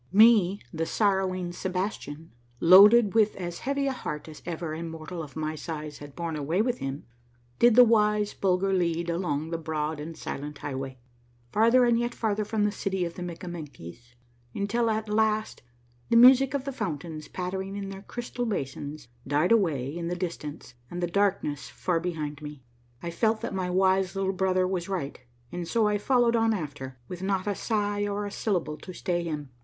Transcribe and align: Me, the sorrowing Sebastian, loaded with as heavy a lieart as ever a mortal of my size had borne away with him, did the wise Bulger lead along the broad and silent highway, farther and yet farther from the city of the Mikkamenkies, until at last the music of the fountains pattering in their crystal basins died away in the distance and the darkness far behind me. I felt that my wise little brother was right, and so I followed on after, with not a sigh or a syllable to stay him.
Me, 0.11 0.59
the 0.73 0.87
sorrowing 0.87 1.51
Sebastian, 1.51 2.31
loaded 2.59 3.13
with 3.13 3.35
as 3.35 3.59
heavy 3.59 3.85
a 3.85 3.91
lieart 3.93 4.27
as 4.27 4.41
ever 4.47 4.73
a 4.73 4.81
mortal 4.81 5.21
of 5.21 5.35
my 5.35 5.53
size 5.53 5.99
had 5.99 6.15
borne 6.15 6.35
away 6.35 6.59
with 6.59 6.79
him, 6.79 7.03
did 7.59 7.75
the 7.75 7.83
wise 7.83 8.33
Bulger 8.33 8.73
lead 8.73 9.11
along 9.11 9.51
the 9.51 9.59
broad 9.59 9.99
and 9.99 10.17
silent 10.17 10.57
highway, 10.57 10.97
farther 11.51 11.85
and 11.85 11.99
yet 11.99 12.15
farther 12.15 12.43
from 12.43 12.63
the 12.63 12.71
city 12.71 13.05
of 13.05 13.13
the 13.13 13.21
Mikkamenkies, 13.21 14.15
until 14.55 14.89
at 14.89 15.07
last 15.07 15.61
the 16.09 16.15
music 16.17 16.55
of 16.55 16.63
the 16.63 16.71
fountains 16.73 17.27
pattering 17.27 17.75
in 17.75 17.89
their 17.89 18.01
crystal 18.01 18.47
basins 18.47 19.07
died 19.27 19.51
away 19.51 19.95
in 19.95 20.07
the 20.07 20.15
distance 20.15 20.73
and 20.89 21.03
the 21.03 21.05
darkness 21.05 21.69
far 21.69 21.99
behind 21.99 22.41
me. 22.41 22.63
I 23.03 23.11
felt 23.11 23.41
that 23.41 23.53
my 23.53 23.69
wise 23.69 24.15
little 24.15 24.33
brother 24.33 24.67
was 24.67 24.89
right, 24.89 25.19
and 25.51 25.67
so 25.67 25.87
I 25.87 25.99
followed 25.99 26.35
on 26.35 26.55
after, 26.55 26.97
with 27.07 27.21
not 27.21 27.45
a 27.45 27.53
sigh 27.53 28.07
or 28.07 28.25
a 28.25 28.31
syllable 28.31 28.77
to 28.77 28.93
stay 28.93 29.23
him. 29.25 29.51